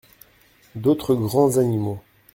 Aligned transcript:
D’autres 0.73 1.13
grands 1.13 1.57
animaux. 1.59 1.99